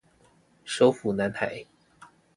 [0.65, 1.63] 手斧男孩